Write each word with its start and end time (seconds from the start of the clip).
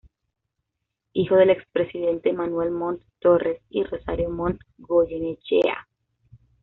Hijo 1.13 1.35
del 1.35 1.51
expresidente 1.51 2.33
Manuel 2.33 2.71
Montt 2.71 3.03
Torres 3.19 3.61
y 3.69 3.83
Rosario 3.83 4.31
Montt 4.31 4.59
Goyenechea. 4.79 5.87